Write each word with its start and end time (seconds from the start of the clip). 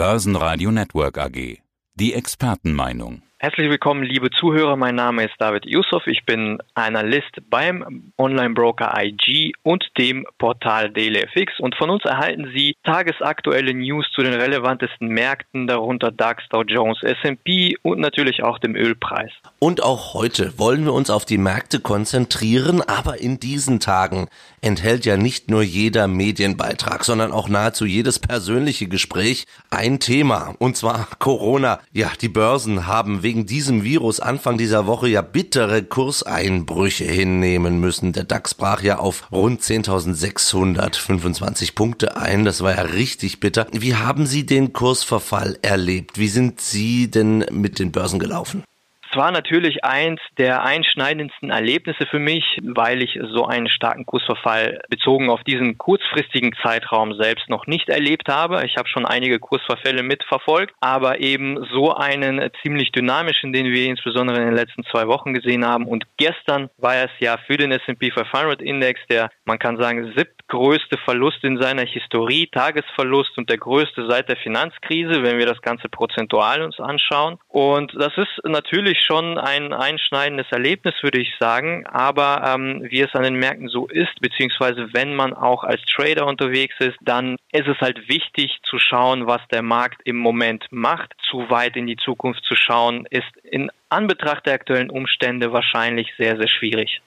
Börsenradio 0.00 0.70
Network 0.70 1.18
AG. 1.18 1.58
Die 1.94 2.14
Expertenmeinung. 2.14 3.20
Herzlich 3.42 3.70
willkommen, 3.70 4.02
liebe 4.02 4.28
Zuhörer. 4.30 4.76
Mein 4.76 4.96
Name 4.96 5.24
ist 5.24 5.32
David 5.38 5.64
Yusuf. 5.64 6.06
Ich 6.06 6.26
bin 6.26 6.58
Analyst 6.74 7.38
beim 7.48 8.12
Online-Broker 8.18 8.92
IG 9.02 9.54
und 9.62 9.82
dem 9.96 10.26
Portal 10.36 10.90
DailyFX. 10.90 11.58
Und 11.58 11.74
von 11.74 11.88
uns 11.88 12.04
erhalten 12.04 12.52
Sie 12.54 12.76
tagesaktuelle 12.84 13.72
News 13.72 14.06
zu 14.14 14.22
den 14.22 14.34
relevantesten 14.34 15.08
Märkten, 15.08 15.66
darunter 15.66 16.10
DAX, 16.10 16.44
Dow 16.50 16.64
Jones, 16.64 17.02
S&P 17.02 17.78
und 17.80 18.00
natürlich 18.00 18.42
auch 18.42 18.58
dem 18.58 18.76
Ölpreis. 18.76 19.32
Und 19.58 19.82
auch 19.82 20.12
heute 20.12 20.58
wollen 20.58 20.84
wir 20.84 20.92
uns 20.92 21.08
auf 21.08 21.24
die 21.24 21.38
Märkte 21.38 21.80
konzentrieren, 21.80 22.82
aber 22.82 23.22
in 23.22 23.40
diesen 23.40 23.80
Tagen 23.80 24.28
enthält 24.60 25.06
ja 25.06 25.16
nicht 25.16 25.50
nur 25.50 25.62
jeder 25.62 26.08
Medienbeitrag, 26.08 27.04
sondern 27.06 27.32
auch 27.32 27.48
nahezu 27.48 27.86
jedes 27.86 28.18
persönliche 28.18 28.86
Gespräch 28.86 29.46
ein 29.70 29.98
Thema, 29.98 30.54
und 30.58 30.76
zwar 30.76 31.08
Corona. 31.18 31.80
Ja, 31.94 32.12
die 32.20 32.28
Börsen 32.28 32.86
haben 32.86 33.22
wegen 33.30 33.46
diesem 33.46 33.84
Virus 33.84 34.18
Anfang 34.18 34.58
dieser 34.58 34.88
Woche 34.88 35.06
ja 35.06 35.22
bittere 35.22 35.84
Kurseinbrüche 35.84 37.04
hinnehmen 37.04 37.78
müssen. 37.78 38.12
Der 38.12 38.24
DAX 38.24 38.54
brach 38.54 38.82
ja 38.82 38.98
auf 38.98 39.30
rund 39.30 39.62
10.625 39.62 41.76
Punkte 41.76 42.16
ein. 42.16 42.44
Das 42.44 42.60
war 42.60 42.74
ja 42.74 42.82
richtig 42.82 43.38
bitter. 43.38 43.68
Wie 43.70 43.94
haben 43.94 44.26
Sie 44.26 44.46
den 44.46 44.72
Kursverfall 44.72 45.60
erlebt? 45.62 46.18
Wie 46.18 46.26
sind 46.26 46.60
Sie 46.60 47.08
denn 47.08 47.46
mit 47.52 47.78
den 47.78 47.92
Börsen 47.92 48.18
gelaufen? 48.18 48.64
War 49.14 49.32
natürlich 49.32 49.84
eins 49.84 50.20
der 50.38 50.62
einschneidendsten 50.62 51.50
Erlebnisse 51.50 52.06
für 52.06 52.20
mich, 52.20 52.44
weil 52.62 53.02
ich 53.02 53.18
so 53.32 53.44
einen 53.44 53.68
starken 53.68 54.06
Kursverfall 54.06 54.80
bezogen 54.88 55.30
auf 55.30 55.42
diesen 55.42 55.78
kurzfristigen 55.78 56.52
Zeitraum 56.62 57.14
selbst 57.14 57.48
noch 57.48 57.66
nicht 57.66 57.88
erlebt 57.88 58.28
habe. 58.28 58.64
Ich 58.64 58.76
habe 58.76 58.88
schon 58.88 59.06
einige 59.06 59.40
Kursverfälle 59.40 60.02
mitverfolgt, 60.02 60.74
aber 60.80 61.20
eben 61.20 61.64
so 61.72 61.92
einen 61.94 62.50
ziemlich 62.62 62.92
dynamischen, 62.92 63.52
den 63.52 63.66
wir 63.66 63.86
insbesondere 63.86 64.38
in 64.38 64.46
den 64.46 64.54
letzten 64.54 64.84
zwei 64.84 65.08
Wochen 65.08 65.34
gesehen 65.34 65.66
haben. 65.66 65.86
Und 65.86 66.04
gestern 66.16 66.70
war 66.78 66.94
es 66.96 67.10
ja 67.18 67.36
für 67.46 67.56
den 67.56 67.72
S&P 67.72 68.12
500 68.12 68.62
Index 68.62 69.00
der, 69.10 69.30
man 69.44 69.58
kann 69.58 69.76
sagen, 69.76 70.12
siebtgrößte 70.16 70.98
Verlust 70.98 71.42
in 71.42 71.60
seiner 71.60 71.84
Historie, 71.84 72.46
Tagesverlust 72.46 73.36
und 73.38 73.50
der 73.50 73.58
größte 73.58 74.06
seit 74.08 74.28
der 74.28 74.36
Finanzkrise, 74.36 75.22
wenn 75.22 75.38
wir 75.38 75.46
das 75.46 75.60
Ganze 75.62 75.88
prozentual 75.88 76.62
uns 76.62 76.78
anschauen. 76.78 77.38
Und 77.48 77.92
das 77.96 78.12
ist 78.16 78.40
natürlich 78.44 78.99
schon 79.04 79.38
ein 79.38 79.72
einschneidendes 79.72 80.46
Erlebnis, 80.50 80.94
würde 81.02 81.20
ich 81.20 81.32
sagen. 81.38 81.86
Aber 81.86 82.42
ähm, 82.46 82.86
wie 82.88 83.00
es 83.00 83.14
an 83.14 83.22
den 83.22 83.34
Märkten 83.34 83.68
so 83.68 83.86
ist, 83.86 84.20
beziehungsweise 84.20 84.92
wenn 84.92 85.14
man 85.14 85.34
auch 85.34 85.64
als 85.64 85.80
Trader 85.84 86.26
unterwegs 86.26 86.74
ist, 86.78 86.96
dann 87.00 87.36
ist 87.52 87.66
es 87.66 87.78
halt 87.80 88.08
wichtig 88.08 88.58
zu 88.62 88.78
schauen, 88.78 89.26
was 89.26 89.40
der 89.50 89.62
Markt 89.62 90.00
im 90.04 90.16
Moment 90.16 90.66
macht. 90.70 91.12
Zu 91.30 91.50
weit 91.50 91.76
in 91.76 91.86
die 91.86 91.96
Zukunft 91.96 92.44
zu 92.44 92.54
schauen, 92.56 93.06
ist 93.10 93.36
in 93.42 93.70
Anbetracht 93.88 94.46
der 94.46 94.54
aktuellen 94.54 94.90
Umstände 94.90 95.52
wahrscheinlich 95.52 96.08
sehr, 96.16 96.36
sehr 96.36 96.48
schwierig. 96.48 97.00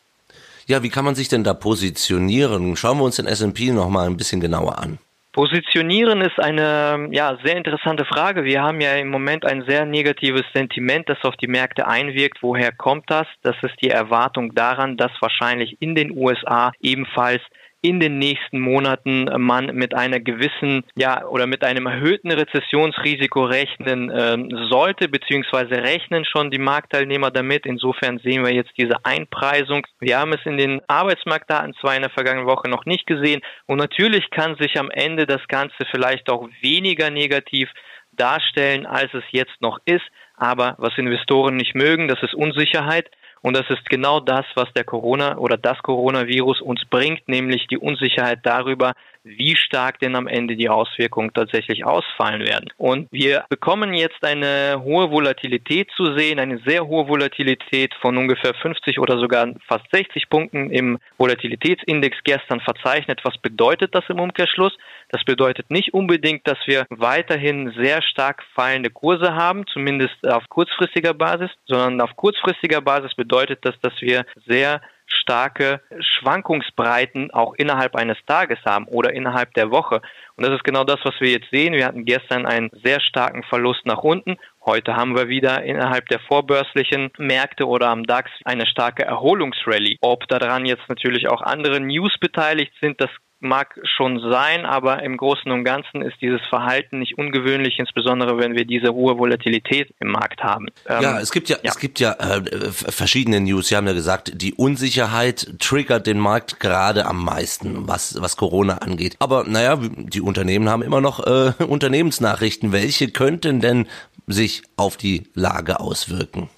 Ja, 0.65 0.81
wie 0.81 0.89
kann 0.89 1.03
man 1.05 1.15
sich 1.15 1.27
denn 1.27 1.43
da 1.43 1.53
positionieren? 1.53 2.75
Schauen 2.77 2.97
wir 2.97 3.03
uns 3.03 3.17
den 3.17 3.25
S&P 3.25 3.71
noch 3.71 3.89
mal 3.89 4.07
ein 4.07 4.17
bisschen 4.17 4.39
genauer 4.39 4.79
an. 4.79 4.97
Positionieren 5.33 6.21
ist 6.21 6.39
eine 6.39 7.07
ja, 7.09 7.35
sehr 7.43 7.57
interessante 7.57 8.05
Frage. 8.05 8.43
Wir 8.43 8.61
haben 8.61 8.79
ja 8.81 8.93
im 8.93 9.09
Moment 9.09 9.45
ein 9.45 9.63
sehr 9.67 9.83
negatives 9.83 10.43
Sentiment, 10.53 11.09
das 11.09 11.23
auf 11.23 11.35
die 11.37 11.47
Märkte 11.47 11.87
einwirkt. 11.87 12.43
Woher 12.43 12.71
kommt 12.71 13.09
das? 13.09 13.25
Das 13.41 13.55
ist 13.63 13.73
die 13.81 13.89
Erwartung 13.89 14.53
daran, 14.53 14.95
dass 14.95 15.11
wahrscheinlich 15.21 15.81
in 15.81 15.95
den 15.95 16.15
USA 16.15 16.71
ebenfalls 16.79 17.41
in 17.83 17.99
den 17.99 18.17
nächsten 18.17 18.61
Monaten 18.61 19.25
man 19.37 19.65
mit 19.75 19.93
einer 19.93 20.21
gewissen, 20.21 20.85
ja, 20.95 21.25
oder 21.25 21.47
mit 21.47 21.65
einem 21.65 21.85
erhöhten 21.85 22.31
Rezessionsrisiko 22.31 23.43
rechnen 23.43 24.09
ähm, 24.09 24.49
sollte, 24.71 25.09
beziehungsweise 25.09 25.83
rechnen 25.83 26.23
schon 26.23 26.49
die 26.49 26.59
Marktteilnehmer 26.59 27.29
damit. 27.29 27.65
Insofern 27.65 28.19
sehen 28.19 28.45
wir 28.45 28.53
jetzt 28.53 28.71
diese 28.77 29.03
Einpreisung. 29.03 29.85
Wir 29.99 30.17
haben 30.17 30.31
es 30.31 30.39
in 30.45 30.57
den 30.57 30.79
Arbeitsmarktdaten 30.87 31.73
zwar 31.81 31.95
in 31.95 32.03
der 32.03 32.09
vergangenen 32.09 32.47
Woche 32.47 32.69
noch 32.69 32.85
nicht 32.85 33.05
gesehen 33.05 33.41
und 33.65 33.79
natürlich 33.79 34.29
kann 34.29 34.55
sich 34.55 34.79
am 34.79 34.89
Ende 34.89 35.27
das 35.27 35.45
Ganze 35.49 35.85
vielleicht 35.91 36.29
auch 36.29 36.47
weniger 36.61 37.09
negativ 37.09 37.69
darstellen, 38.13 38.85
als 38.85 39.13
es 39.13 39.23
jetzt 39.31 39.61
noch 39.61 39.79
ist. 39.83 40.05
Aber 40.37 40.75
was 40.77 40.97
Investoren 40.97 41.57
nicht 41.57 41.75
mögen, 41.75 42.07
das 42.07 42.23
ist 42.23 42.33
Unsicherheit. 42.33 43.09
Und 43.43 43.57
das 43.57 43.69
ist 43.69 43.89
genau 43.89 44.21
das, 44.21 44.45
was 44.55 44.71
der 44.73 44.85
Corona 44.85 45.37
oder 45.37 45.57
das 45.57 45.77
Coronavirus 45.79 46.61
uns 46.61 46.85
bringt, 46.89 47.27
nämlich 47.27 47.67
die 47.67 47.77
Unsicherheit 47.77 48.39
darüber, 48.43 48.93
wie 49.23 49.55
stark 49.55 49.99
denn 49.99 50.15
am 50.15 50.27
Ende 50.27 50.55
die 50.55 50.69
Auswirkungen 50.69 51.33
tatsächlich 51.33 51.85
ausfallen 51.85 52.41
werden. 52.41 52.69
Und 52.77 53.07
wir 53.11 53.45
bekommen 53.49 53.93
jetzt 53.93 54.23
eine 54.23 54.81
hohe 54.83 55.11
Volatilität 55.11 55.89
zu 55.95 56.15
sehen, 56.17 56.39
eine 56.39 56.59
sehr 56.65 56.85
hohe 56.87 57.07
Volatilität 57.07 57.93
von 58.01 58.17
ungefähr 58.17 58.53
50 58.53 58.99
oder 58.99 59.17
sogar 59.17 59.53
fast 59.67 59.85
60 59.91 60.29
Punkten 60.29 60.69
im 60.69 60.99
Volatilitätsindex 61.17 62.17
gestern 62.23 62.59
verzeichnet. 62.59 63.21
Was 63.23 63.37
bedeutet 63.37 63.95
das 63.95 64.03
im 64.09 64.19
Umkehrschluss? 64.19 64.75
Das 65.09 65.23
bedeutet 65.23 65.69
nicht 65.69 65.93
unbedingt, 65.93 66.47
dass 66.47 66.57
wir 66.65 66.85
weiterhin 66.89 67.73
sehr 67.77 68.01
stark 68.01 68.43
fallende 68.55 68.89
Kurse 68.89 69.35
haben, 69.35 69.65
zumindest 69.67 70.27
auf 70.27 70.49
kurzfristiger 70.49 71.13
Basis, 71.13 71.51
sondern 71.65 72.01
auf 72.01 72.15
kurzfristiger 72.15 72.81
Basis 72.81 73.13
bedeutet 73.15 73.59
das, 73.63 73.79
dass 73.81 73.93
wir 74.01 74.25
sehr 74.45 74.81
starke 75.21 75.81
Schwankungsbreiten 75.99 77.31
auch 77.31 77.53
innerhalb 77.55 77.95
eines 77.95 78.17
Tages 78.25 78.59
haben 78.65 78.85
oder 78.87 79.13
innerhalb 79.13 79.53
der 79.53 79.71
Woche. 79.71 80.01
Und 80.35 80.45
das 80.45 80.55
ist 80.55 80.63
genau 80.63 80.83
das, 80.83 80.99
was 81.03 81.19
wir 81.19 81.29
jetzt 81.29 81.49
sehen. 81.51 81.73
Wir 81.73 81.85
hatten 81.85 82.05
gestern 82.05 82.45
einen 82.45 82.69
sehr 82.83 82.99
starken 82.99 83.43
Verlust 83.43 83.85
nach 83.85 84.03
unten. 84.03 84.37
Heute 84.65 84.95
haben 84.95 85.15
wir 85.15 85.27
wieder 85.27 85.63
innerhalb 85.63 86.07
der 86.07 86.19
vorbörslichen 86.19 87.11
Märkte 87.17 87.67
oder 87.67 87.89
am 87.89 88.03
DAX 88.05 88.31
eine 88.45 88.65
starke 88.65 89.03
Erholungsrallye. 89.03 89.97
Ob 90.01 90.27
daran 90.27 90.65
jetzt 90.65 90.87
natürlich 90.89 91.27
auch 91.27 91.41
andere 91.41 91.79
News 91.79 92.17
beteiligt 92.19 92.73
sind, 92.81 92.99
das 93.01 93.09
mag 93.43 93.79
schon 93.83 94.19
sein, 94.19 94.65
aber 94.65 95.03
im 95.03 95.17
Großen 95.17 95.51
und 95.51 95.63
Ganzen 95.63 96.01
ist 96.01 96.21
dieses 96.21 96.41
Verhalten 96.49 96.99
nicht 96.99 97.17
ungewöhnlich, 97.17 97.77
insbesondere 97.77 98.37
wenn 98.37 98.55
wir 98.55 98.65
diese 98.65 98.93
hohe 98.93 99.17
Volatilität 99.17 99.93
im 99.99 100.09
Markt 100.09 100.43
haben. 100.43 100.67
ja, 100.87 101.17
ähm, 101.17 101.17
es 101.17 101.31
gibt 101.31 101.49
ja, 101.49 101.57
ja. 101.61 101.71
es 101.71 101.79
gibt 101.79 101.99
ja 101.99 102.13
äh, 102.13 102.41
verschiedene 102.71 103.41
News. 103.41 103.67
Sie 103.67 103.75
haben 103.75 103.87
ja 103.87 103.93
gesagt, 103.93 104.41
die 104.41 104.53
Unsicherheit 104.53 105.59
triggert 105.59 106.07
den 106.07 106.19
Markt 106.19 106.59
gerade 106.59 107.05
am 107.05 107.23
meisten, 107.23 107.87
was 107.87 108.21
was 108.21 108.37
Corona 108.37 108.77
angeht. 108.77 109.15
Aber 109.19 109.43
naja, 109.45 109.77
die 109.79 110.21
Unternehmen 110.21 110.69
haben 110.69 110.81
immer 110.81 111.01
noch 111.01 111.19
äh, 111.25 111.53
Unternehmensnachrichten. 111.63 112.71
Welche 112.71 113.09
könnten 113.09 113.59
denn 113.59 113.87
sich 114.27 114.63
auf 114.77 114.97
die 114.97 115.27
Lage 115.33 115.79
auswirken? 115.79 116.49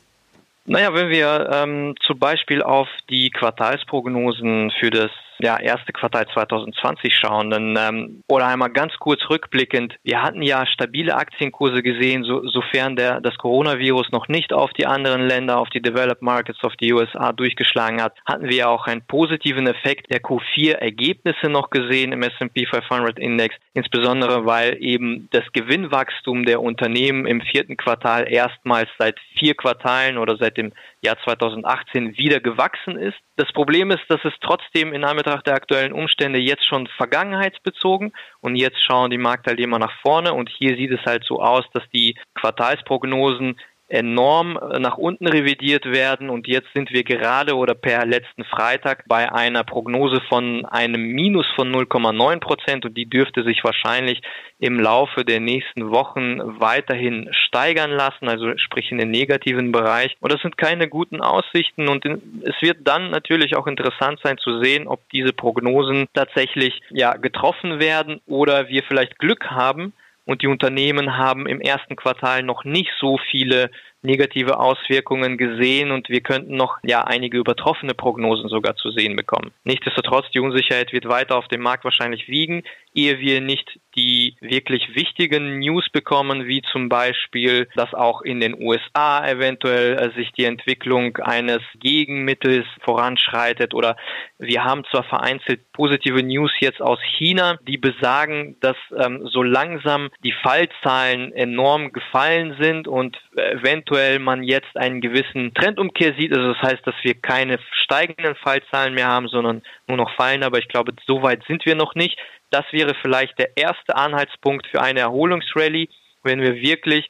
Naja, 0.66 0.94
wenn 0.94 1.09
wir 1.09 1.50
ähm, 1.52 1.96
zum 2.02 2.17
Beispiel 2.17 2.63
auf 2.63 2.88
die 3.09 3.29
Quartalsprognosen 3.29 4.72
für 4.79 4.90
das 4.90 5.12
ja, 5.40 5.57
erste 5.59 5.91
Quartal 5.94 6.28
2020 6.28 7.16
schauen, 7.16 7.50
dann, 7.50 7.78
ähm, 7.78 8.23
oder 8.28 8.47
einmal 8.47 8.69
ganz 8.69 8.94
kurz 9.00 9.22
rückblickend, 9.29 9.96
wir 10.03 10.22
hatten 10.22 10.41
ja 10.41 10.66
stabile 10.66 11.16
Aktienkurse 11.16 11.84
gesehen, 11.84 12.23
so, 12.23 12.47
sofern 12.47 12.96
der, 12.96 13.22
das 13.22 13.38
Coronavirus 13.38 14.12
noch 14.12 14.28
nicht 14.28 14.53
auf 14.53 14.72
die 14.73 14.85
anderen 14.85 15.28
Länder, 15.28 15.59
auf 15.59 15.69
die 15.69 15.81
Developed 15.81 16.22
Markets, 16.22 16.63
auf 16.63 16.75
die 16.75 16.94
USA 16.94 17.31
durchgeschlagen 17.34 18.01
hat, 18.01 18.13
hatten 18.25 18.50
wir 18.50 18.69
auch 18.69 18.88
einen 18.88 19.01
positiven 19.01 19.68
Effekt 19.68 20.12
der 20.12 20.22
Q4-Ergebnisse 20.22 21.50
noch 21.50 21.69
gesehen 21.69 22.12
im 22.12 22.22
S&P 22.22 22.66
500 22.66 23.19
Index, 23.19 23.56
insbesondere 23.73 24.46
weil 24.46 24.78
eben 24.81 25.28
das 25.31 25.44
Gewinnwachstum 25.53 26.46
der 26.46 26.62
Unternehmen 26.62 27.25
im 27.25 27.41
vierten 27.41 27.78
Quartal 27.78 28.31
erstmals 28.31 28.90
seit 28.97 29.19
vier 29.38 29.56
Quartalen 29.56 30.17
oder 30.17 30.38
seit 30.38 30.57
dem 30.57 30.72
Jahr 31.02 31.17
2018 31.23 32.17
wieder 32.17 32.40
gewachsen 32.40 32.97
ist. 32.97 33.17
Das 33.38 33.52
Problem 33.53 33.91
ist, 33.91 34.03
dass 34.09 34.23
es 34.23 34.34
trotzdem 34.41 34.94
in 34.94 35.03
Anbetracht 35.25 35.47
der 35.47 35.56
aktuellen 35.56 35.94
Umstände 35.94 36.40
jetzt 36.40 36.66
schon 36.66 36.88
vergangenheitsbezogen. 36.97 38.13
Und 38.41 38.56
jetzt 38.56 38.80
schauen 38.84 39.09
die 39.09 39.18
Marktteilnehmer 39.18 39.80
nach 39.80 39.94
vorne. 40.02 40.34
Und 40.34 40.50
hier 40.50 40.75
sieht 40.75 40.91
es 40.91 41.03
halt 41.06 41.24
so 41.25 41.41
aus, 41.41 41.66
dass 41.74 41.84
die 41.94 42.16
Quartalsprognosen 42.35 43.59
enorm 43.87 44.58
äh, 44.58 44.79
nach 44.79 44.97
unten 44.97 45.28
revidiert 45.28 45.85
werden. 45.85 46.29
Und 46.29 46.47
jetzt 46.47 46.67
sind 46.73 46.91
wir 46.91 47.03
gerade 47.03 47.55
oder 47.55 47.76
per 47.76 48.05
letzten 48.05 48.43
Freitag 48.43 49.05
bei 49.08 49.32
einer 49.32 49.64
Prognose 49.64 50.22
von 50.28 50.66
einem 50.66 51.02
Minus 51.02 51.46
von 51.55 51.72
0,9 51.73 52.40
Prozent. 52.40 52.85
Und 52.85 52.97
die 52.97 53.05
dürfte 53.05 53.43
sich 53.43 53.64
wahrscheinlich 53.64 54.22
im 54.59 54.79
Laufe 54.79 55.23
der 55.26 55.40
nächsten 55.40 55.91
Wochen 55.91 56.40
weiterhin 56.59 57.29
steigern 57.32 57.91
lassen, 57.91 58.28
also 58.28 58.58
sprich 58.58 58.91
in 58.91 58.97
den 58.97 59.11
negativen 59.11 59.72
Bereich. 59.72 60.16
Und 60.20 60.34
das 60.34 60.41
sind 60.41 60.58
keine 60.58 60.88
guten 60.88 61.22
Aussichten. 61.22 61.88
Und 61.88 62.05
es 62.05 62.61
wird 62.61 62.79
dann 62.84 63.11
natürlich 63.11 63.55
auch 63.55 63.67
interessant 63.67 64.20
sein 64.23 64.38
zu 64.38 64.61
sehen, 64.61 64.88
ob 64.88 65.08
diese 65.09 65.34
Prognosen 65.34 66.08
tatsächlich 66.14 66.81
ja 66.90 67.17
getroffen 67.17 67.79
werden 67.79 68.22
oder 68.26 68.67
wir 68.70 68.84
vielleicht 68.84 69.20
Glück 69.20 69.46
haben 69.52 69.93
und 70.26 70.42
die 70.42 70.48
Unternehmen 70.48 71.18
haben 71.18 71.48
im 71.48 71.62
ersten 71.62 71.96
Quartal 71.96 72.44
noch 72.44 72.64
nicht 72.64 72.92
so 73.00 73.18
viele 73.32 73.70
negative 74.02 74.60
Auswirkungen 74.60 75.38
gesehen 75.38 75.92
und 75.92 76.10
wir 76.10 76.22
könnten 76.22 76.56
noch 76.56 76.78
ja 76.84 77.04
einige 77.04 77.38
übertroffene 77.38 77.94
Prognosen 77.94 78.50
sogar 78.50 78.76
zu 78.76 78.92
sehen 78.92 79.16
bekommen. 79.16 79.52
Nichtsdestotrotz, 79.64 80.30
die 80.32 80.40
Unsicherheit 80.40 80.94
wird 80.94 81.08
weiter 81.08 81.38
auf 81.38 81.48
dem 81.48 81.62
Markt 81.62 81.84
wahrscheinlich 81.84 82.28
wiegen, 82.28 82.64
ehe 82.94 83.20
wir 83.20 83.42
nicht 83.42 83.80
die 83.96 84.36
wirklich 84.42 84.96
wichtigen 84.96 85.59
News 85.59 85.90
bekommen, 85.92 86.47
wie 86.47 86.62
zum 86.72 86.90
Beispiel, 86.90 87.68
dass 87.76 87.94
auch 87.94 88.22
in 88.22 88.40
den 88.40 88.62
USA 88.62 89.28
eventuell 89.28 89.96
äh, 89.96 90.16
sich 90.16 90.32
die 90.34 90.46
Entwicklung 90.46 91.18
eines 91.18 91.62
Gegenmittels 91.80 92.66
voranschreitet 92.82 93.74
oder 93.74 93.96
wir 94.38 94.64
haben 94.64 94.84
zwar 94.92 95.03
vereinzelt 95.03 95.72
positive 95.72 96.22
News 96.22 96.52
jetzt 96.59 96.82
aus 96.82 97.00
China, 97.18 97.58
die 97.68 97.78
besagen, 97.78 98.58
dass 98.59 98.78
ähm, 98.97 99.28
so 99.32 99.44
langsam 99.44 100.09
die 100.24 100.34
Fallzahlen 100.44 101.32
enorm 101.34 101.91
gefallen 101.91 102.56
sind 102.59 102.88
und 102.88 103.18
eventuell 103.36 104.20
man 104.20 104.44
jetzt 104.44 104.76
einen 104.76 105.02
gewissen 105.02 105.53
Trendumkehr 105.53 106.14
sieht. 106.18 106.34
Also 106.34 106.53
das 106.53 106.62
heißt, 106.62 106.86
dass 106.86 106.96
wir 107.03 107.16
keine 107.16 107.59
steigenden 107.84 108.36
Fallzahlen 108.36 108.94
mehr 108.94 109.08
haben, 109.08 109.28
sondern 109.28 109.62
nur 109.88 109.98
noch 109.98 110.14
fallen. 110.16 110.44
Aber 110.44 110.59
ich 110.59 110.68
glaube, 110.68 110.94
so 111.06 111.22
weit 111.22 111.44
sind 111.48 111.66
wir 111.66 111.76
noch 111.76 111.96
nicht. 111.96 112.18
Das 112.52 112.66
wäre 112.72 112.96
vielleicht 113.02 113.38
der 113.40 113.58
erste 113.58 113.96
Anhaltspunkt 113.96 114.68
für 114.68 114.82
eine 114.82 115.02
Erholungsrallye, 115.02 115.90
wenn 116.24 116.42
wir 116.42 116.56
wirklich 116.56 117.09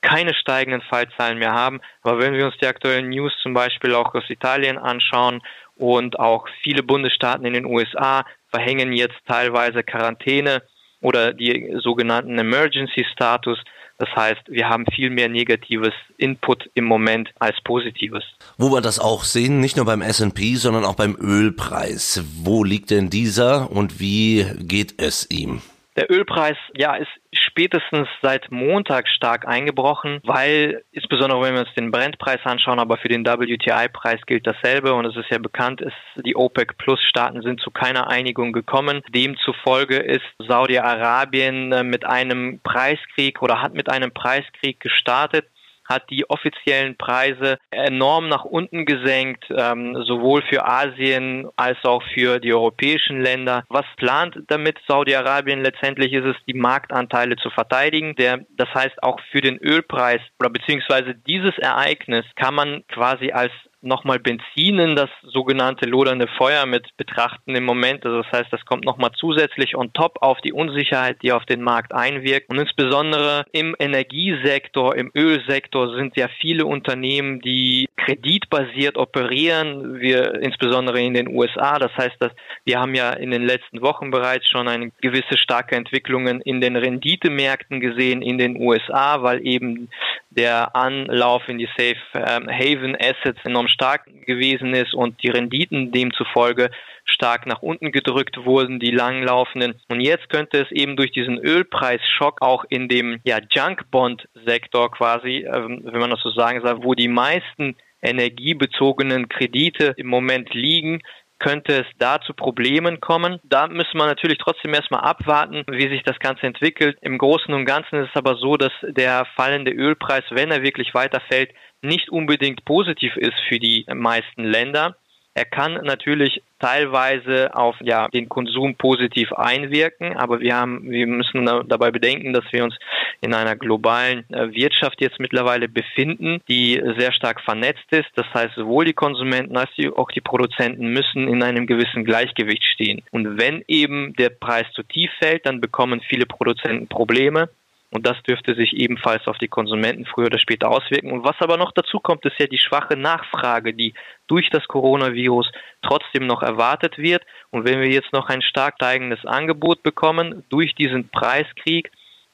keine 0.00 0.34
steigenden 0.34 0.82
Fallzahlen 0.82 1.38
mehr 1.38 1.52
haben. 1.52 1.80
Aber 2.02 2.18
wenn 2.20 2.34
wir 2.34 2.46
uns 2.46 2.56
die 2.58 2.66
aktuellen 2.66 3.08
News 3.08 3.32
zum 3.42 3.54
Beispiel 3.54 3.94
auch 3.94 4.14
aus 4.14 4.28
Italien 4.28 4.78
anschauen 4.78 5.42
und 5.76 6.18
auch 6.18 6.46
viele 6.62 6.82
Bundesstaaten 6.82 7.46
in 7.46 7.54
den 7.54 7.66
USA 7.66 8.24
verhängen 8.48 8.92
jetzt 8.92 9.18
teilweise 9.26 9.82
Quarantäne 9.82 10.62
oder 11.00 11.32
die 11.32 11.74
sogenannten 11.78 12.38
Emergency 12.38 13.04
Status. 13.12 13.58
Das 14.02 14.16
heißt, 14.16 14.48
wir 14.48 14.68
haben 14.68 14.84
viel 14.92 15.10
mehr 15.10 15.28
negatives 15.28 15.92
Input 16.16 16.68
im 16.74 16.86
Moment 16.86 17.30
als 17.38 17.54
positives. 17.62 18.24
Wo 18.58 18.72
wir 18.72 18.80
das 18.80 18.98
auch 18.98 19.22
sehen, 19.22 19.60
nicht 19.60 19.76
nur 19.76 19.86
beim 19.86 20.02
S&P, 20.02 20.56
sondern 20.56 20.84
auch 20.84 20.96
beim 20.96 21.14
Ölpreis. 21.14 22.20
Wo 22.42 22.64
liegt 22.64 22.90
denn 22.90 23.10
dieser 23.10 23.70
und 23.70 24.00
wie 24.00 24.44
geht 24.58 25.00
es 25.00 25.30
ihm? 25.30 25.62
Der 25.96 26.10
Ölpreis, 26.10 26.56
ja, 26.74 26.94
ist 26.94 27.10
spätestens 27.32 28.08
seit 28.22 28.50
Montag 28.50 29.08
stark 29.08 29.46
eingebrochen, 29.46 30.20
weil 30.24 30.84
insbesondere 30.90 31.42
wenn 31.42 31.54
wir 31.54 31.60
uns 31.60 31.74
den 31.74 31.90
Brentpreis 31.90 32.40
anschauen, 32.44 32.78
aber 32.78 32.96
für 32.96 33.08
den 33.08 33.26
WTI-Preis 33.26 34.20
gilt 34.26 34.46
dasselbe 34.46 34.94
und 34.94 35.04
es 35.04 35.16
ist 35.16 35.30
ja 35.30 35.38
bekannt, 35.38 35.82
ist, 35.82 35.92
die 36.24 36.34
OPEC 36.34 36.78
Plus 36.78 37.00
Staaten 37.02 37.42
sind 37.42 37.60
zu 37.60 37.70
keiner 37.70 38.08
Einigung 38.08 38.52
gekommen. 38.52 39.02
Demzufolge 39.10 39.96
ist 39.96 40.24
Saudi-Arabien 40.38 41.72
äh, 41.72 41.84
mit 41.84 42.06
einem 42.06 42.60
Preiskrieg 42.62 43.42
oder 43.42 43.60
hat 43.60 43.74
mit 43.74 43.90
einem 43.90 44.12
Preiskrieg 44.12 44.80
gestartet 44.80 45.46
hat 45.84 46.08
die 46.10 46.28
offiziellen 46.28 46.96
Preise 46.96 47.58
enorm 47.70 48.28
nach 48.28 48.44
unten 48.44 48.84
gesenkt, 48.84 49.44
ähm, 49.50 50.02
sowohl 50.04 50.42
für 50.42 50.64
Asien 50.64 51.48
als 51.56 51.78
auch 51.84 52.02
für 52.14 52.38
die 52.38 52.52
europäischen 52.52 53.20
Länder. 53.20 53.64
Was 53.68 53.86
plant 53.96 54.38
damit 54.48 54.78
Saudi-Arabien? 54.86 55.62
Letztendlich 55.62 56.12
ist 56.12 56.24
es, 56.24 56.36
die 56.46 56.54
Marktanteile 56.54 57.36
zu 57.36 57.50
verteidigen. 57.50 58.14
Der, 58.16 58.40
das 58.56 58.68
heißt, 58.74 59.02
auch 59.02 59.20
für 59.30 59.40
den 59.40 59.58
Ölpreis 59.58 60.20
oder 60.38 60.50
beziehungsweise 60.50 61.14
dieses 61.14 61.56
Ereignis 61.58 62.24
kann 62.36 62.54
man 62.54 62.84
quasi 62.88 63.32
als 63.32 63.52
nochmal 63.82 64.18
Benzin 64.18 64.78
in 64.78 64.96
das 64.96 65.10
sogenannte 65.22 65.86
lodernde 65.86 66.28
Feuer 66.38 66.66
mit 66.66 66.96
betrachten 66.96 67.54
im 67.54 67.64
Moment. 67.64 68.04
Also 68.06 68.22
das 68.22 68.32
heißt, 68.32 68.52
das 68.52 68.64
kommt 68.64 68.84
nochmal 68.84 69.10
zusätzlich 69.16 69.76
on 69.76 69.92
top 69.92 70.18
auf 70.20 70.40
die 70.40 70.52
Unsicherheit, 70.52 71.18
die 71.22 71.32
auf 71.32 71.44
den 71.44 71.62
Markt 71.62 71.92
einwirkt. 71.92 72.48
Und 72.48 72.58
insbesondere 72.58 73.44
im 73.52 73.74
Energiesektor, 73.78 74.94
im 74.96 75.10
Ölsektor 75.14 75.94
sind 75.96 76.16
ja 76.16 76.28
viele 76.40 76.66
Unternehmen, 76.66 77.40
die 77.40 77.88
kreditbasiert 77.96 78.96
operieren. 78.96 80.00
Wir 80.00 80.34
insbesondere 80.40 81.00
in 81.00 81.14
den 81.14 81.28
USA. 81.28 81.78
Das 81.78 81.92
heißt, 81.96 82.16
dass 82.20 82.32
wir 82.64 82.80
haben 82.80 82.94
ja 82.94 83.12
in 83.12 83.30
den 83.30 83.42
letzten 83.42 83.80
Wochen 83.82 84.10
bereits 84.10 84.48
schon 84.48 84.68
eine 84.68 84.90
gewisse 85.00 85.36
starke 85.36 85.76
Entwicklungen 85.76 86.40
in 86.40 86.60
den 86.60 86.76
Renditemärkten 86.76 87.80
gesehen 87.80 88.22
in 88.22 88.38
den 88.38 88.56
USA, 88.60 89.22
weil 89.22 89.46
eben 89.46 89.88
der 90.34 90.74
Anlauf 90.74 91.48
in 91.48 91.58
die 91.58 91.68
Safe 91.76 91.96
ähm, 92.14 92.48
Haven 92.48 92.96
Assets 92.96 93.38
enorm 93.44 93.68
stark 93.68 94.06
gewesen 94.26 94.74
ist 94.74 94.94
und 94.94 95.22
die 95.22 95.28
Renditen 95.28 95.92
demzufolge 95.92 96.70
stark 97.04 97.46
nach 97.46 97.62
unten 97.62 97.92
gedrückt 97.92 98.44
wurden, 98.44 98.78
die 98.78 98.90
langlaufenden. 98.90 99.74
Und 99.88 100.00
jetzt 100.00 100.28
könnte 100.28 100.62
es 100.62 100.70
eben 100.70 100.96
durch 100.96 101.10
diesen 101.12 101.38
Ölpreisschock 101.38 102.40
auch 102.40 102.64
in 102.68 102.88
dem 102.88 103.20
ja, 103.24 103.38
Junk 103.50 103.90
Bond 103.90 104.28
Sektor 104.46 104.90
quasi, 104.90 105.46
ähm, 105.52 105.82
wenn 105.84 106.00
man 106.00 106.10
das 106.10 106.20
so 106.22 106.30
sagen 106.30 106.60
soll, 106.62 106.82
wo 106.82 106.94
die 106.94 107.08
meisten 107.08 107.76
energiebezogenen 108.02 109.28
Kredite 109.28 109.94
im 109.96 110.08
Moment 110.08 110.54
liegen, 110.54 111.00
könnte 111.42 111.80
es 111.80 111.86
da 111.98 112.20
zu 112.20 112.34
Problemen 112.34 113.00
kommen. 113.00 113.40
Da 113.42 113.66
müssen 113.66 113.98
wir 113.98 114.06
natürlich 114.06 114.38
trotzdem 114.38 114.72
erstmal 114.72 115.00
abwarten, 115.00 115.64
wie 115.68 115.88
sich 115.88 116.02
das 116.04 116.18
Ganze 116.20 116.46
entwickelt. 116.46 116.96
Im 117.02 117.18
Großen 117.18 117.52
und 117.52 117.64
Ganzen 117.64 117.96
ist 117.96 118.10
es 118.10 118.16
aber 118.16 118.36
so, 118.36 118.56
dass 118.56 118.72
der 118.82 119.26
fallende 119.36 119.72
Ölpreis, 119.72 120.24
wenn 120.30 120.50
er 120.50 120.62
wirklich 120.62 120.94
weiterfällt, 120.94 121.50
nicht 121.82 122.10
unbedingt 122.10 122.64
positiv 122.64 123.16
ist 123.16 123.38
für 123.48 123.58
die 123.58 123.84
meisten 123.92 124.44
Länder. 124.44 124.96
Er 125.34 125.46
kann 125.46 125.74
natürlich 125.84 126.42
teilweise 126.58 127.54
auf 127.54 127.76
ja, 127.80 128.08
den 128.08 128.28
Konsum 128.28 128.74
positiv 128.76 129.32
einwirken, 129.32 130.16
aber 130.16 130.40
wir 130.40 130.54
haben, 130.54 130.90
wir 130.90 131.06
müssen 131.06 131.46
dabei 131.68 131.90
bedenken, 131.90 132.34
dass 132.34 132.44
wir 132.50 132.64
uns 132.64 132.76
in 133.22 133.32
einer 133.32 133.56
globalen 133.56 134.28
äh, 134.30 134.52
Wirtschaft 134.52 135.00
jetzt 135.00 135.18
mittlerweile 135.18 135.68
befinden, 135.68 136.40
die 136.48 136.82
sehr 136.98 137.12
stark 137.12 137.40
vernetzt 137.40 137.90
ist. 137.90 138.10
Das 138.16 138.26
heißt, 138.34 138.54
sowohl 138.56 138.84
die 138.84 138.92
Konsumenten 138.92 139.56
als 139.56 139.70
auch 139.96 140.10
die 140.10 140.20
Produzenten 140.20 140.88
müssen 140.88 141.28
in 141.28 141.42
einem 141.42 141.66
gewissen 141.66 142.04
Gleichgewicht 142.04 142.64
stehen. 142.64 143.02
Und 143.10 143.38
wenn 143.38 143.64
eben 143.68 144.12
der 144.14 144.30
Preis 144.30 144.66
zu 144.74 144.82
tief 144.82 145.10
fällt, 145.18 145.46
dann 145.46 145.60
bekommen 145.60 146.00
viele 146.00 146.26
Produzenten 146.26 146.88
Probleme. 146.88 147.48
Und 147.92 148.06
das 148.06 148.16
dürfte 148.22 148.54
sich 148.54 148.72
ebenfalls 148.72 149.26
auf 149.26 149.36
die 149.36 149.48
Konsumenten 149.48 150.06
früher 150.06 150.26
oder 150.26 150.38
später 150.38 150.70
auswirken. 150.70 151.12
Und 151.12 151.24
was 151.24 151.36
aber 151.40 151.58
noch 151.58 151.72
dazu 151.72 152.00
kommt, 152.00 152.24
ist 152.24 152.38
ja 152.38 152.46
die 152.46 152.58
schwache 152.58 152.96
Nachfrage, 152.96 153.74
die 153.74 153.92
durch 154.28 154.48
das 154.48 154.66
Coronavirus 154.66 155.52
trotzdem 155.82 156.26
noch 156.26 156.42
erwartet 156.42 156.96
wird. 156.96 157.22
Und 157.50 157.66
wenn 157.66 157.80
wir 157.80 157.88
jetzt 157.90 158.14
noch 158.14 158.30
ein 158.30 158.40
stark 158.40 158.76
steigendes 158.76 159.26
Angebot 159.26 159.82
bekommen 159.82 160.42
durch 160.48 160.74
diesen 160.74 161.10
Preiskrieg, 161.10 161.90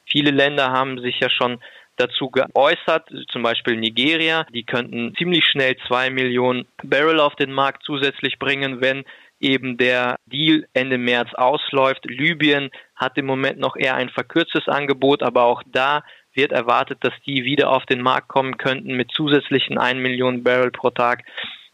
viele 0.06 0.30
Länder 0.30 0.70
haben 0.70 1.00
sich 1.00 1.18
ja 1.18 1.28
schon 1.28 1.58
dazu 1.96 2.30
geäußert, 2.30 3.10
zum 3.28 3.42
Beispiel 3.42 3.76
Nigeria, 3.76 4.46
die 4.54 4.62
könnten 4.62 5.12
ziemlich 5.16 5.44
schnell 5.44 5.76
zwei 5.88 6.10
Millionen 6.10 6.66
Barrel 6.84 7.18
auf 7.18 7.34
den 7.34 7.52
Markt 7.52 7.82
zusätzlich 7.82 8.38
bringen, 8.38 8.80
wenn 8.80 9.04
eben 9.40 9.76
der 9.76 10.16
Deal 10.26 10.66
Ende 10.72 10.98
März 10.98 11.34
ausläuft. 11.34 12.04
Libyen 12.04 12.70
hat 12.96 13.16
im 13.16 13.26
Moment 13.26 13.58
noch 13.58 13.76
eher 13.76 13.94
ein 13.94 14.08
verkürztes 14.08 14.68
Angebot, 14.68 15.22
aber 15.22 15.44
auch 15.44 15.62
da 15.66 16.02
wird 16.34 16.52
erwartet, 16.52 16.98
dass 17.02 17.14
die 17.26 17.44
wieder 17.44 17.70
auf 17.70 17.84
den 17.86 18.00
Markt 18.00 18.28
kommen 18.28 18.56
könnten 18.58 18.96
mit 18.96 19.10
zusätzlichen 19.10 19.78
1 19.78 20.00
Million 20.00 20.42
Barrel 20.44 20.70
pro 20.70 20.90
Tag. 20.90 21.24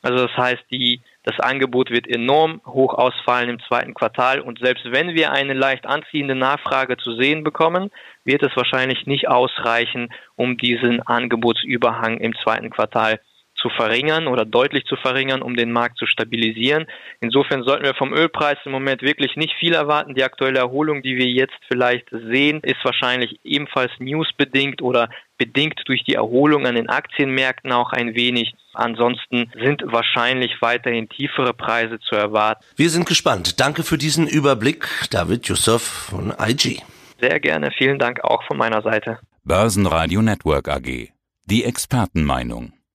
Also 0.05 0.27
das 0.27 0.37
heißt, 0.37 0.65
die, 0.71 1.01
das 1.23 1.41
Angebot 1.41 1.91
wird 1.91 2.07
enorm 2.07 2.61
hoch 2.67 2.93
ausfallen 2.93 3.49
im 3.49 3.61
zweiten 3.61 3.95
Quartal 3.95 4.41
und 4.41 4.59
selbst 4.59 4.85
wenn 4.91 5.15
wir 5.15 5.33
eine 5.33 5.55
leicht 5.55 5.87
anziehende 5.87 6.35
Nachfrage 6.35 6.99
zu 6.99 7.17
sehen 7.17 7.43
bekommen, 7.43 7.91
wird 8.25 8.43
es 8.43 8.55
wahrscheinlich 8.55 9.07
nicht 9.07 9.29
ausreichen, 9.29 10.13
um 10.37 10.59
diesen 10.59 11.01
Angebotsüberhang 11.01 12.19
im 12.19 12.35
zweiten 12.37 12.69
Quartal 12.69 13.19
zu 13.65 13.71
verringern 13.71 14.27
oder 14.27 14.45
deutlich 14.45 14.85
zu 14.85 14.97
verringern, 14.97 15.41
um 15.41 15.57
den 15.57 15.73
Markt 15.73 15.97
zu 15.97 16.05
stabilisieren. 16.05 16.85
Insofern 17.21 17.63
sollten 17.63 17.85
wir 17.85 17.95
vom 17.95 18.13
Ölpreis 18.13 18.59
im 18.67 18.73
Moment 18.73 19.01
wirklich 19.01 19.37
nicht 19.37 19.55
viel 19.59 19.73
erwarten. 19.73 20.15
Die 20.15 20.23
aktuelle 20.23 20.59
Erholung, 20.59 21.03
die 21.03 21.17
wir 21.17 21.27
jetzt 21.27 21.57
vielleicht 21.67 22.11
sehen, 22.11 22.61
ist 22.63 22.85
wahrscheinlich 22.85 23.41
ebenfalls 23.43 23.91
newsbedingt 23.99 24.83
oder 24.83 25.09
bedingt 25.39 25.81
durch 25.87 26.05
die 26.05 26.15
Erholung 26.15 26.67
an 26.67 26.75
den 26.75 26.91
Aktienmärkten 26.91 27.73
auch 27.73 27.93
ein 27.93 28.15
wenig. 28.15 28.53
Ansonsten 28.75 29.51
sind 29.59 29.83
wahrscheinlich 29.87 30.61
weiterhin 30.61 31.09
tiefere 31.09 31.55
Preise 31.55 31.99
zu 32.01 32.17
erwarten. 32.17 32.63
Wir 32.77 32.91
sind 32.91 33.07
gespannt. 33.07 33.61
Danke 33.61 33.83
für 33.83 33.97
diesen 33.97 34.29
Überblick, 34.29 34.87
David 35.11 35.49
Yusuf 35.49 35.83
von 36.11 36.35
IG. 36.39 36.83
Sehr 37.19 37.41
gerne. 37.41 37.71
Vielen 37.79 37.99
Dank 37.99 38.23
auch 38.23 38.43
von 38.45 38.59
meiner 38.59 38.83
Seite. 38.83 39.19
Börsenradio 39.45 40.21
Network 40.21 40.69
AG. 40.69 41.09
Die 41.47 41.65
Expertenmeinung. 41.65 42.75